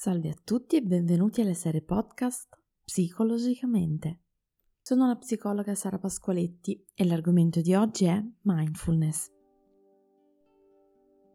Salve 0.00 0.28
a 0.28 0.36
tutti 0.44 0.76
e 0.76 0.80
benvenuti 0.80 1.40
alla 1.40 1.54
serie 1.54 1.82
podcast 1.82 2.56
Psicologicamente. 2.84 4.20
Sono 4.80 5.08
la 5.08 5.16
psicologa 5.16 5.74
Sara 5.74 5.98
Pasqualetti 5.98 6.86
e 6.94 7.04
l'argomento 7.04 7.60
di 7.60 7.74
oggi 7.74 8.04
è 8.04 8.24
mindfulness. 8.42 9.28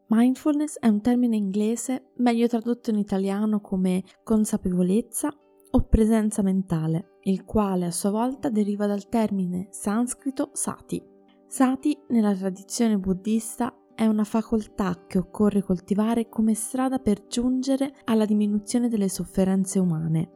Mindfulness 0.07 0.79
è 0.79 0.87
un 0.87 1.01
termine 1.01 1.35
inglese 1.35 2.13
meglio 2.19 2.47
tradotto 2.47 2.89
in 2.89 2.99
italiano 2.99 3.59
come 3.59 4.01
consapevolezza 4.23 5.37
o 5.71 5.85
presenza 5.89 6.41
mentale, 6.41 7.17
il 7.23 7.43
quale 7.43 7.87
a 7.87 7.91
sua 7.91 8.11
volta 8.11 8.49
deriva 8.49 8.87
dal 8.87 9.09
termine 9.09 9.67
sanscrito 9.71 10.51
sati. 10.53 11.03
Sati 11.47 12.01
nella 12.07 12.33
tradizione 12.33 12.97
buddista 12.97 13.77
è 13.95 14.05
una 14.05 14.23
facoltà 14.23 15.05
che 15.07 15.17
occorre 15.17 15.61
coltivare 15.61 16.29
come 16.29 16.53
strada 16.53 16.99
per 16.99 17.27
giungere 17.27 17.93
alla 18.05 18.25
diminuzione 18.25 18.89
delle 18.89 19.09
sofferenze 19.09 19.79
umane, 19.79 20.29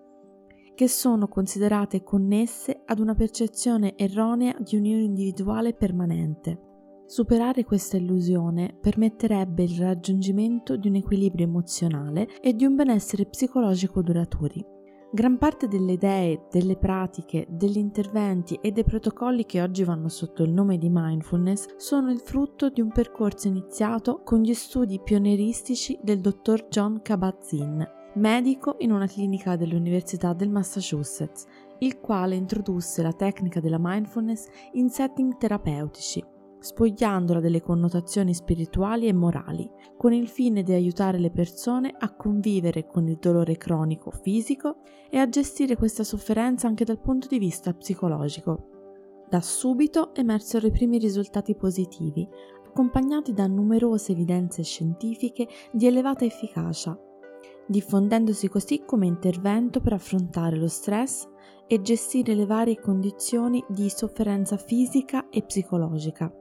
che 0.76 0.88
sono 0.88 1.27
considerate 1.27 2.04
connesse 2.04 2.84
ad 2.86 3.00
una 3.00 3.16
percezione 3.16 3.98
erronea 3.98 4.55
di 4.59 4.76
un 4.76 4.86
io 4.86 4.98
individuale 4.98 5.73
permanente. 5.73 6.62
Superare 7.08 7.64
questa 7.64 7.98
illusione 7.98 8.78
permetterebbe 8.80 9.64
il 9.64 9.80
raggiungimento 9.80 10.76
di 10.76 10.89
un 10.89 10.95
equilibrio 10.95 11.45
emozionale 11.45 12.28
e 12.42 12.53
di 12.53 12.66
un 12.66 12.76
benessere 12.76 13.26
psicologico 13.26 14.02
duraturi. 14.02 14.77
Gran 15.09 15.38
parte 15.38 15.70
delle 15.70 15.93
idee, 15.93 16.47
delle 16.52 16.75
pratiche, 16.75 17.45
degli 17.49 17.77
interventi 17.77 18.59
e 18.61 18.71
dei 18.71 18.84
protocolli 18.84 19.45
che 19.45 19.61
oggi 19.61 19.85
vanno 19.85 20.09
sotto 20.09 20.43
il 20.43 20.52
nome 20.52 20.77
di 20.77 20.89
mindfulness 20.91 21.77
sono 21.77 22.11
il 22.11 22.20
frutto 22.20 22.70
di 22.70 22.81
un 22.81 22.91
percorso 22.91 23.47
iniziato 23.47 24.21
con 24.23 24.41
gli 24.41 24.53
studi 24.53 24.99
pionieristici 24.99 25.97
del 26.02 26.20
dottor 26.20 26.67
John 26.67 27.02
Kabat-Zinn, 27.02 27.81
medico 28.16 28.75
in 28.80 28.91
una 28.91 29.07
clinica 29.07 29.55
dell'Università 29.55 30.33
del 30.33 30.49
Massachusetts, 30.49 31.45
il 31.80 31.99
quale 32.02 32.36
introdusse 32.36 33.02
la 33.02 33.14
tecnica 33.14 33.61
della 33.61 33.80
mindfulness 33.80 34.47
in 34.73 34.89
setting 34.89 35.38
terapeutici 35.38 36.36
spogliandola 36.59 37.39
delle 37.39 37.61
connotazioni 37.61 38.33
spirituali 38.33 39.08
e 39.08 39.13
morali, 39.13 39.69
con 39.97 40.13
il 40.13 40.27
fine 40.27 40.64
di 40.64 40.73
aiutare 40.73 41.19
le 41.19 41.31
persone 41.31 41.94
a 41.97 42.14
convivere 42.16 42.86
con 42.86 43.08
il 43.08 43.17
dolore 43.19 43.58
cronico 43.58 44.11
fisico 44.11 44.77
e 45.09 45.17
a 45.17 45.30
gestire 45.30 45.75
questa 45.75 46.03
sofferenza 46.03 46.67
anche 46.67 46.86
dal 46.86 46.99
punto 46.99 47.27
di 47.27 47.39
vista 47.39 47.73
psicologico. 47.73 48.69
Da 49.30 49.41
subito 49.41 50.16
emersero 50.16 50.67
i 50.67 50.72
primi 50.72 50.97
risultati 50.97 51.55
positivi, 51.55 52.27
accompagnati 52.66 53.33
da 53.33 53.47
numerose 53.47 54.11
evidenze 54.11 54.64
scientifiche 54.64 55.47
di 55.71 55.88
elevata 55.88 56.25
efficacia, 56.25 56.97
diffondendosi 57.67 58.47
così 58.47 58.83
come 58.86 59.08
intervento 59.08 59.81
per 59.81 59.94
affrontare 59.94 60.55
lo 60.55 60.67
stress 60.67 61.27
e 61.67 61.81
gestire 61.81 62.33
le 62.33 62.45
varie 62.45 62.80
condizioni 62.80 63.64
di 63.67 63.89
sofferenza 63.89 64.55
fisica 64.55 65.27
e 65.30 65.44
psicologica. 65.44 66.31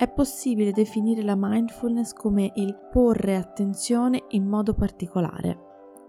È 0.00 0.08
possibile 0.08 0.72
definire 0.72 1.22
la 1.22 1.36
mindfulness 1.36 2.14
come 2.14 2.52
il 2.54 2.74
porre 2.90 3.36
attenzione 3.36 4.24
in 4.28 4.46
modo 4.46 4.72
particolare, 4.72 5.58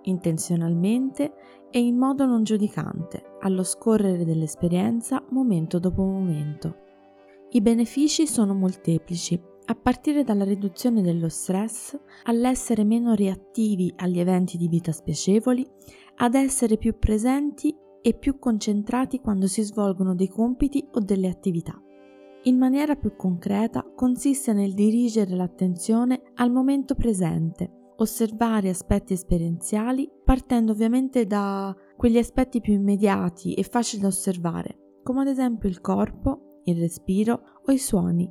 intenzionalmente 0.03 1.33
e 1.70 1.80
in 1.81 1.98
modo 1.98 2.25
non 2.25 2.44
giudicante, 2.45 3.22
allo 3.42 3.64
scorrere 3.64 4.23
dell'esperienza 4.23 5.22
momento 5.31 5.78
dopo 5.78 6.06
momento. 6.06 6.75
I 7.50 7.59
benefici 7.59 8.28
sono 8.28 8.53
molteplici, 8.53 9.38
a 9.66 9.75
partire 9.75 10.23
dalla 10.23 10.45
riduzione 10.45 11.02
dello 11.02 11.28
stress, 11.28 11.94
all'essere 12.23 12.86
meno 12.86 13.14
reattivi 13.14 13.92
agli 13.98 14.22
eventi 14.22 14.55
di 14.55 14.70
vita 14.70 14.94
spiacevoli, 14.94 15.70
ad 16.20 16.36
essere 16.36 16.78
più 16.78 16.98
presenti 16.98 17.76
e 18.02 18.14
più 18.14 18.39
concentrati 18.39 19.20
quando 19.20 19.48
si 19.48 19.61
svolgono 19.64 20.16
dei 20.16 20.30
compiti 20.30 20.88
o 20.94 21.02
delle 21.02 21.28
attività 21.28 21.78
in 22.44 22.58
maniera 22.58 22.96
più 22.96 23.16
concreta 23.16 23.86
consiste 23.96 24.52
nel 24.54 24.74
dirigere 24.74 25.36
l'attenzione 25.36 26.22
al 26.36 26.52
momento 26.52 26.96
presente, 26.96 27.94
osservare 27.98 28.70
aspetti 28.70 29.14
esperienziali 29.14 30.10
partendo 30.24 30.72
ovviamente 30.72 31.28
da 31.28 31.76
quegli 31.96 32.18
aspetti 32.18 32.60
più 32.60 32.74
immediati 32.74 33.54
e 33.54 33.62
facili 33.62 34.02
da 34.02 34.08
osservare, 34.08 35.00
come 35.04 35.22
ad 35.22 35.28
esempio 35.28 35.70
il 35.70 35.82
corpo, 35.82 36.62
il 36.64 36.80
respiro 36.80 37.42
o 37.64 37.72
i 37.72 37.78
suoni, 37.78 38.28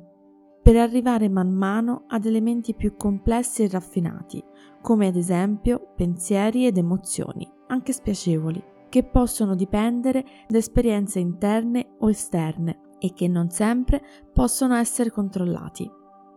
per 0.61 0.75
arrivare 0.75 1.29
man 1.29 1.53
mano 1.53 2.03
ad 2.07 2.25
elementi 2.25 2.75
più 2.75 2.95
complessi 2.97 3.63
e 3.63 3.69
raffinati, 3.69 4.43
come 4.81 5.07
ad 5.07 5.15
esempio 5.15 5.93
pensieri 5.95 6.65
ed 6.65 6.77
emozioni, 6.77 7.49
anche 7.67 7.93
spiacevoli, 7.93 8.61
che 8.89 9.03
possono 9.03 9.55
dipendere 9.55 10.25
da 10.49 10.57
esperienze 10.57 11.19
interne 11.19 11.95
o 11.99 12.09
esterne 12.09 12.89
e 13.03 13.13
che 13.13 13.27
non 13.27 13.49
sempre 13.49 13.99
possono 14.31 14.75
essere 14.75 15.09
controllati. 15.09 15.89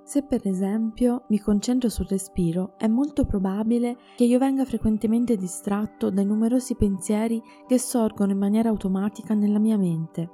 Se 0.02 0.22
per 0.22 0.46
esempio 0.46 1.24
mi 1.28 1.38
concentro 1.38 1.90
sul 1.90 2.06
respiro, 2.06 2.74
è 2.78 2.86
molto 2.86 3.26
probabile 3.26 3.96
che 4.16 4.24
io 4.24 4.38
venga 4.38 4.64
frequentemente 4.64 5.36
distratto 5.36 6.10
dai 6.10 6.24
numerosi 6.24 6.74
pensieri 6.74 7.42
che 7.66 7.78
sorgono 7.78 8.32
in 8.32 8.38
maniera 8.38 8.70
automatica 8.70 9.34
nella 9.34 9.58
mia 9.58 9.76
mente. 9.76 10.30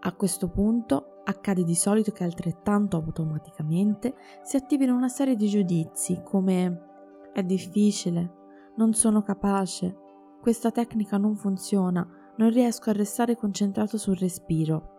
A 0.00 0.12
questo 0.14 0.48
punto 0.48 1.20
accade 1.24 1.64
di 1.64 1.74
solito 1.74 2.12
che 2.12 2.22
altrettanto 2.22 2.96
automaticamente 2.96 4.14
si 4.42 4.56
attivino 4.56 4.94
una 4.94 5.08
serie 5.08 5.34
di 5.34 5.48
giudizi 5.48 6.20
come 6.22 7.30
è 7.32 7.42
difficile, 7.42 8.32
non 8.76 8.92
sono 8.92 9.22
capace, 9.22 9.96
questa 10.40 10.70
tecnica 10.70 11.16
non 11.16 11.36
funziona, 11.36 12.06
non 12.36 12.50
riesco 12.50 12.90
a 12.90 12.92
restare 12.92 13.36
concentrato 13.36 13.96
sul 13.96 14.16
respiro. 14.16 14.93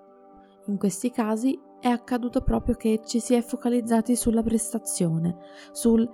In 0.68 0.78
questi 0.78 1.12
casi 1.12 1.60
è 1.80 1.90
accaduto 1.90 2.42
proprio 2.42 2.76
che 2.76 3.02
ci 3.06 3.20
si 3.20 3.36
è 3.36 3.42
focalizzati 3.42 4.16
sulla 4.16 4.42
prestazione, 4.42 5.38
sul 5.72 6.10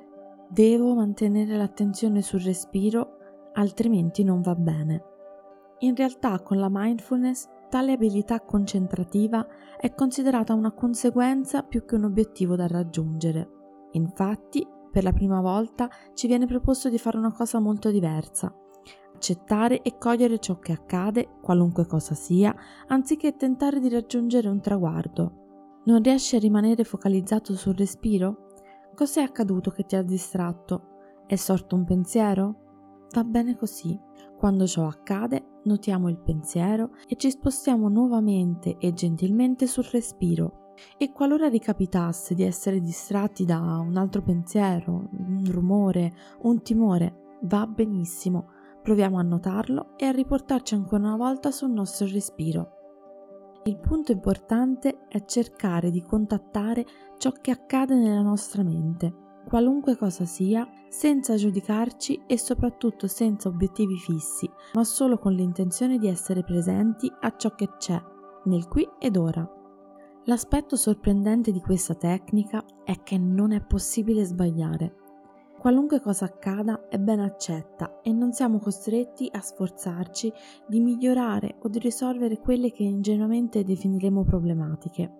devo 0.49 0.93
mantenere 0.93 1.55
l'attenzione 1.55 2.21
sul 2.21 2.41
respiro, 2.41 3.17
altrimenti 3.53 4.23
non 4.23 4.41
va 4.41 4.55
bene. 4.55 5.03
In 5.79 5.95
realtà 5.95 6.41
con 6.41 6.57
la 6.57 6.67
mindfulness 6.69 7.47
tale 7.69 7.93
abilità 7.93 8.41
concentrativa 8.41 9.47
è 9.77 9.93
considerata 9.93 10.53
una 10.53 10.73
conseguenza 10.73 11.63
più 11.63 11.85
che 11.85 11.95
un 11.95 12.03
obiettivo 12.03 12.57
da 12.57 12.67
raggiungere. 12.67 13.49
Infatti, 13.91 14.67
per 14.91 15.03
la 15.03 15.13
prima 15.13 15.39
volta 15.39 15.89
ci 16.13 16.27
viene 16.27 16.45
proposto 16.45 16.89
di 16.89 16.97
fare 16.97 17.17
una 17.17 17.31
cosa 17.31 17.59
molto 17.59 17.89
diversa, 17.89 18.53
accettare 19.21 19.83
e 19.83 19.99
cogliere 19.99 20.39
ciò 20.39 20.57
che 20.57 20.71
accade, 20.71 21.37
qualunque 21.41 21.85
cosa 21.85 22.15
sia, 22.15 22.55
anziché 22.87 23.35
tentare 23.35 23.79
di 23.79 23.87
raggiungere 23.87 24.49
un 24.49 24.59
traguardo. 24.59 25.81
Non 25.85 26.01
riesci 26.01 26.35
a 26.35 26.39
rimanere 26.39 26.83
focalizzato 26.83 27.53
sul 27.53 27.75
respiro? 27.75 28.47
Cos'è 28.95 29.21
accaduto 29.21 29.69
che 29.69 29.85
ti 29.85 29.95
ha 29.95 30.01
distratto? 30.01 30.87
È 31.27 31.35
sorto 31.35 31.75
un 31.75 31.85
pensiero? 31.85 33.07
Va 33.13 33.23
bene 33.23 33.55
così. 33.55 33.97
Quando 34.37 34.65
ciò 34.65 34.87
accade, 34.87 35.59
notiamo 35.65 36.09
il 36.09 36.17
pensiero 36.17 36.95
e 37.07 37.15
ci 37.15 37.29
spostiamo 37.29 37.89
nuovamente 37.89 38.77
e 38.79 38.91
gentilmente 38.93 39.67
sul 39.67 39.85
respiro. 39.91 40.73
E 40.97 41.11
qualora 41.11 41.47
ricapitasse 41.47 42.33
di 42.33 42.41
essere 42.41 42.79
distratti 42.79 43.45
da 43.45 43.59
un 43.59 43.97
altro 43.97 44.23
pensiero, 44.23 45.09
un 45.11 45.43
rumore, 45.47 46.11
un 46.41 46.63
timore, 46.63 47.37
va 47.43 47.67
benissimo 47.67 48.59
Proviamo 48.81 49.19
a 49.19 49.21
notarlo 49.21 49.93
e 49.95 50.05
a 50.05 50.11
riportarci 50.11 50.73
ancora 50.73 51.03
una 51.03 51.15
volta 51.15 51.51
sul 51.51 51.69
nostro 51.69 52.07
respiro. 52.07 52.79
Il 53.65 53.77
punto 53.77 54.11
importante 54.11 55.05
è 55.07 55.23
cercare 55.25 55.91
di 55.91 56.01
contattare 56.01 56.85
ciò 57.19 57.31
che 57.31 57.51
accade 57.51 57.93
nella 57.95 58.23
nostra 58.23 58.63
mente, 58.63 59.13
qualunque 59.47 59.95
cosa 59.95 60.25
sia, 60.25 60.67
senza 60.89 61.35
giudicarci 61.35 62.23
e 62.25 62.39
soprattutto 62.39 63.05
senza 63.05 63.49
obiettivi 63.49 63.97
fissi, 63.97 64.49
ma 64.73 64.83
solo 64.83 65.19
con 65.19 65.33
l'intenzione 65.33 65.99
di 65.99 66.07
essere 66.07 66.43
presenti 66.43 67.11
a 67.19 67.35
ciò 67.37 67.53
che 67.53 67.69
c'è, 67.77 68.01
nel 68.45 68.67
qui 68.67 68.87
ed 68.97 69.15
ora. 69.15 69.47
L'aspetto 70.25 70.75
sorprendente 70.75 71.51
di 71.51 71.61
questa 71.61 71.93
tecnica 71.93 72.63
è 72.83 73.03
che 73.03 73.19
non 73.19 73.51
è 73.51 73.61
possibile 73.61 74.23
sbagliare. 74.23 74.95
Qualunque 75.61 76.01
cosa 76.01 76.25
accada 76.25 76.87
è 76.87 76.97
ben 76.97 77.19
accetta 77.19 78.01
e 78.01 78.11
non 78.11 78.33
siamo 78.33 78.57
costretti 78.57 79.29
a 79.31 79.41
sforzarci 79.41 80.33
di 80.65 80.79
migliorare 80.79 81.57
o 81.61 81.67
di 81.67 81.77
risolvere 81.77 82.39
quelle 82.39 82.71
che 82.71 82.81
ingenuamente 82.81 83.63
definiremo 83.63 84.23
problematiche. 84.23 85.17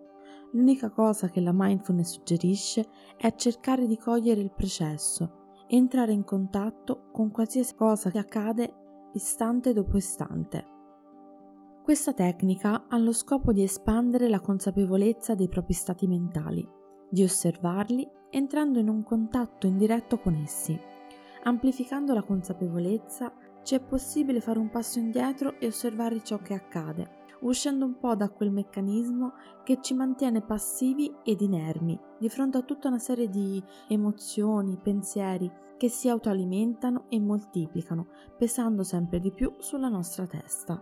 L'unica 0.54 0.90
cosa 0.90 1.30
che 1.30 1.42
la 1.42 1.52
mindfulness 1.54 2.14
suggerisce 2.14 2.88
è 3.18 3.36
cercare 3.36 3.86
di 3.86 4.00
cogliere 4.00 4.42
il 4.42 4.52
processo, 4.52 5.52
entrare 5.68 6.12
in 6.12 6.24
contatto 6.24 7.10
con 7.12 7.30
qualsiasi 7.30 7.76
cosa 7.76 8.10
che 8.10 8.18
accade 8.18 8.74
istante 9.14 9.74
dopo 9.74 9.96
istante. 9.96 10.66
Questa 11.84 12.14
tecnica 12.14 12.88
ha 12.88 12.98
lo 12.98 13.14
scopo 13.14 13.54
di 13.54 13.62
espandere 13.62 14.28
la 14.28 14.40
consapevolezza 14.40 15.36
dei 15.36 15.50
propri 15.50 15.74
stati 15.74 16.08
mentali, 16.08 16.68
di 17.12 17.22
osservarli 17.22 18.10
entrando 18.32 18.80
in 18.80 18.90
un 18.90 19.04
contatto 19.04 19.68
indiretto 19.68 20.18
con 20.18 20.34
essi, 20.36 20.80
Amplificando 21.44 22.14
la 22.14 22.22
consapevolezza, 22.22 23.34
ci 23.64 23.74
è 23.74 23.80
possibile 23.80 24.42
fare 24.42 24.60
un 24.60 24.70
passo 24.70 25.00
indietro 25.00 25.60
e 25.60 25.68
osservare 25.68 26.24
ciò 26.24 26.38
che 26.38 26.54
accade, 26.54 27.26
uscendo 27.42 27.84
un 27.84 27.98
po' 27.98 28.16
da 28.16 28.30
quel 28.30 28.52
meccanismo 28.52 29.34
che 29.64 29.80
ci 29.82 29.96
mantiene 29.96 30.42
passivi 30.42 31.12
ed 31.24 31.42
inermi 31.42 32.00
di 32.20 32.30
fronte 32.30 32.58
a 32.58 32.62
tutta 32.62 32.90
una 32.90 33.00
serie 33.00 33.28
di 33.28 33.62
emozioni, 33.88 34.78
pensieri 34.78 35.52
che 35.78 35.90
si 35.90 36.10
autoalimentano 36.10 37.06
e 37.10 37.20
moltiplicano, 37.20 38.08
pesando 38.38 38.84
sempre 38.84 39.20
di 39.20 39.32
più 39.32 39.52
sulla 39.58 39.90
nostra 39.90 40.28
testa. 40.28 40.80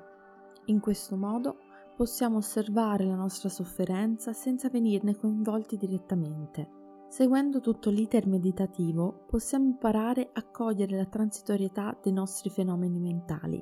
In 0.65 0.81
questo 0.81 1.15
modo 1.15 1.55
possiamo 1.95 2.37
osservare 2.37 3.05
la 3.05 3.15
nostra 3.15 3.47
sofferenza 3.47 4.33
senza 4.33 4.67
venirne 4.67 5.15
coinvolti 5.15 5.77
direttamente. 5.77 6.78
Seguendo 7.09 7.59
tutto 7.59 7.89
l'iter 7.89 8.27
meditativo 8.27 9.25
possiamo 9.27 9.65
imparare 9.65 10.29
a 10.31 10.43
cogliere 10.43 10.95
la 10.95 11.07
transitorietà 11.07 11.97
dei 12.03 12.13
nostri 12.13 12.51
fenomeni 12.51 12.99
mentali, 12.99 13.61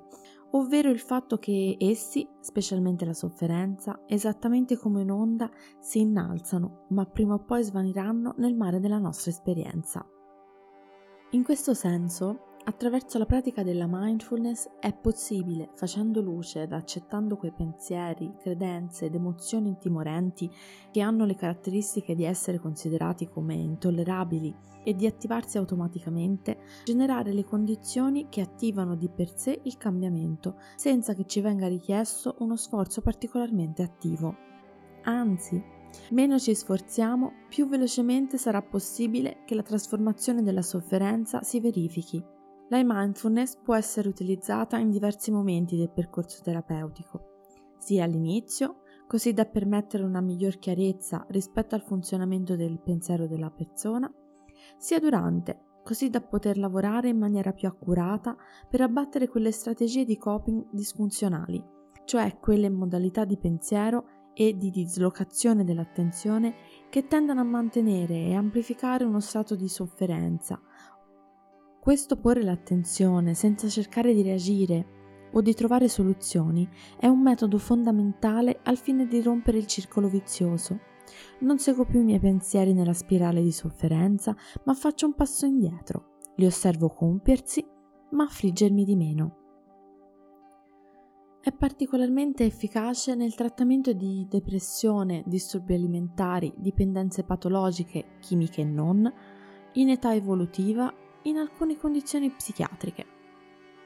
ovvero 0.52 0.90
il 0.90 1.00
fatto 1.00 1.38
che 1.38 1.78
essi, 1.80 2.28
specialmente 2.42 3.06
la 3.06 3.14
sofferenza, 3.14 4.02
esattamente 4.06 4.78
come 4.78 5.02
un'onda, 5.02 5.50
si 5.80 6.02
innalzano, 6.02 6.88
ma 6.90 7.06
prima 7.06 7.36
o 7.36 7.44
poi 7.46 7.64
svaniranno 7.64 8.36
nel 8.38 8.54
mare 8.54 8.82
della 8.82 9.00
nostra 9.00 9.32
esperienza. 9.32 10.06
In 11.32 11.44
questo 11.44 11.74
senso, 11.74 12.47
Attraverso 12.68 13.18
la 13.18 13.26
pratica 13.26 13.64
della 13.64 13.88
mindfulness 13.90 14.68
è 14.82 14.94
possibile, 14.94 15.70
facendo 15.76 16.20
luce 16.20 16.64
ed 16.64 16.74
accettando 16.74 17.38
quei 17.38 17.54
pensieri, 17.54 18.36
credenze 18.38 19.06
ed 19.06 19.16
emozioni 19.16 19.70
intimorenti 19.70 20.52
che 20.92 21.00
hanno 21.00 21.24
le 21.24 21.36
caratteristiche 21.36 22.14
di 22.14 22.26
essere 22.26 22.60
considerati 22.60 23.30
come 23.30 23.54
intollerabili 23.54 24.54
e 24.84 24.94
di 24.96 25.06
attivarsi 25.06 25.58
automaticamente, 25.58 26.58
generare 26.84 27.32
le 27.32 27.46
condizioni 27.46 28.28
che 28.28 28.42
attivano 28.42 28.98
di 28.98 29.08
per 29.08 29.34
sé 29.34 29.62
il 29.64 29.78
cambiamento, 29.78 30.58
senza 30.76 31.14
che 31.14 31.26
ci 31.26 31.40
venga 31.40 31.70
richiesto 31.70 32.36
uno 32.40 32.58
sforzo 32.58 33.00
particolarmente 33.00 33.82
attivo. 33.82 34.36
Anzi, 35.04 35.64
meno 36.10 36.38
ci 36.38 36.54
sforziamo, 36.54 37.32
più 37.48 37.70
velocemente 37.70 38.38
sarà 38.38 38.62
possibile 38.62 39.44
che 39.46 39.56
la 39.56 39.64
trasformazione 39.64 40.44
della 40.44 40.62
sofferenza 40.62 41.42
si 41.44 41.62
verifichi 41.62 42.36
la 42.70 42.84
mindfulness 42.84 43.58
può 43.62 43.76
essere 43.76 44.10
utilizzata 44.10 44.78
in 44.78 44.90
diversi 44.90 45.32
momenti 45.32 45.78
del 45.78 45.90
percorso 45.90 46.42
terapeutico, 46.44 47.36
sia 47.78 48.04
all'inizio, 48.04 48.82
così 49.08 49.32
da 49.32 49.46
permettere 49.46 50.04
una 50.04 50.20
miglior 50.20 50.60
chiarezza 50.60 51.26
rispetto 51.30 51.76
al 51.76 51.84
funzionamento 51.84 52.58
del 52.58 52.82
pensiero 52.82 53.26
della 53.26 53.50
persona, 53.50 54.12
sia 54.78 55.00
durante, 55.00 55.80
così 55.82 56.10
da 56.10 56.20
poter 56.20 56.58
lavorare 56.58 57.08
in 57.08 57.18
maniera 57.18 57.54
più 57.54 57.70
accurata 57.70 58.36
per 58.70 58.82
abbattere 58.82 59.30
quelle 59.30 59.52
strategie 59.52 60.04
di 60.04 60.18
coping 60.18 60.68
disfunzionali, 60.72 61.64
cioè 62.04 62.38
quelle 62.38 62.70
modalità 62.70 63.24
di 63.24 63.38
pensiero 63.38 64.16
e 64.34 64.58
di 64.58 64.70
dislocazione 64.70 65.64
dell'attenzione 65.64 66.54
che 66.90 67.08
tendono 67.08 67.40
a 67.40 67.46
mantenere 67.46 68.26
e 68.26 68.36
amplificare 68.36 69.06
uno 69.06 69.22
stato 69.22 69.56
di 69.56 69.70
sofferenza 69.70 70.62
questo 71.88 72.18
porre 72.18 72.44
l'attenzione 72.44 73.34
senza 73.34 73.70
cercare 73.70 74.14
di 74.14 74.22
reagire 74.22 75.30
o 75.32 75.40
di 75.40 75.54
trovare 75.54 75.88
soluzioni 75.88 76.68
è 77.00 77.08
un 77.08 77.22
metodo 77.22 77.58
fondamentale 77.58 78.60
al 78.64 78.76
fine 78.76 79.08
di 79.08 79.22
rompere 79.22 79.58
il 79.58 79.68
circolo 79.68 80.10
vizioso. 80.10 80.82
Non 81.40 81.60
seguo 81.60 81.86
più 81.86 82.02
i 82.02 82.04
miei 82.04 82.20
pensieri 82.20 82.74
nella 82.74 82.92
spirale 82.92 83.42
di 83.42 83.54
sofferenza, 83.54 84.36
ma 84.66 84.74
faccio 84.74 85.06
un 85.06 85.14
passo 85.14 85.46
indietro. 85.46 86.18
Li 86.36 86.46
osservo 86.46 86.90
compiersi, 86.90 87.66
ma 88.12 88.26
affliggermi 88.26 88.84
di 88.84 88.96
meno. 88.98 89.38
È 91.40 91.54
particolarmente 91.54 92.44
efficace 92.44 93.16
nel 93.16 93.34
trattamento 93.34 93.94
di 93.94 94.28
depressione, 94.30 95.24
disturbi 95.26 95.76
alimentari, 95.76 96.54
dipendenze 96.58 97.24
patologiche, 97.24 98.18
chimiche 98.20 98.60
e 98.60 98.66
non, 98.66 99.10
in 99.76 99.90
età 99.90 100.14
evolutiva 100.14 100.94
in 101.28 101.38
alcune 101.38 101.78
condizioni 101.78 102.30
psichiatriche. 102.30 103.06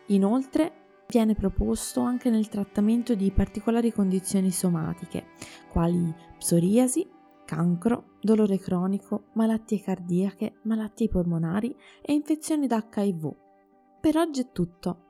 Inoltre 0.07 1.05
viene 1.07 1.35
proposto 1.35 2.01
anche 2.01 2.29
nel 2.29 2.47
trattamento 2.47 3.15
di 3.15 3.31
particolari 3.31 3.91
condizioni 3.91 4.51
somatiche, 4.51 5.25
quali 5.69 6.13
psoriasi, 6.37 7.07
cancro, 7.45 8.17
dolore 8.21 8.57
cronico, 8.57 9.25
malattie 9.33 9.81
cardiache, 9.81 10.59
malattie 10.63 11.09
polmonari 11.09 11.75
e 12.01 12.13
infezioni 12.13 12.67
da 12.67 12.87
HIV. 12.89 13.35
Per 13.99 14.17
oggi 14.17 14.41
è 14.41 14.51
tutto. 14.51 15.05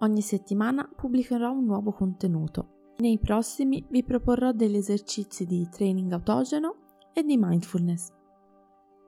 Ogni 0.00 0.20
settimana 0.20 0.88
pubblicherò 0.94 1.52
un 1.52 1.64
nuovo 1.64 1.92
contenuto. 1.92 2.92
Nei 2.98 3.18
prossimi 3.18 3.84
vi 3.88 4.02
proporrò 4.02 4.50
degli 4.52 4.76
esercizi 4.76 5.44
di 5.44 5.68
training 5.70 6.10
autogeno 6.12 6.74
e 7.12 7.22
di 7.22 7.36
mindfulness. 7.36 8.17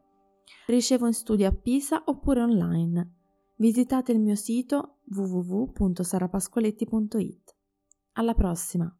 Ricevo 0.66 1.06
in 1.06 1.14
studio 1.14 1.46
a 1.46 1.52
Pisa 1.52 2.02
oppure 2.06 2.42
online. 2.42 3.18
Visitate 3.54 4.10
il 4.10 4.18
mio 4.18 4.34
sito 4.34 4.96
www.sarapasqualetti.it. 5.06 7.56
Alla 8.14 8.34
prossima! 8.34 8.92